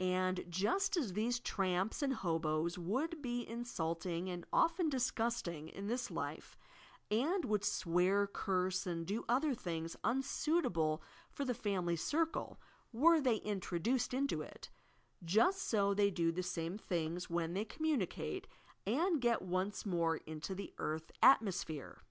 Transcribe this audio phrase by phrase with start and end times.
[0.00, 5.86] And, just as these tramps and hoboes would be insult ing and often disgusting in
[5.86, 6.56] this life,
[7.08, 12.58] and would swear, curse and do other things unsuitable for the family cir cle,—
[13.02, 14.70] were they introduced into it,—
[15.34, 18.48] just so they do the same things when they communicate,
[18.84, 22.02] and get once more into the" earth atmosphere.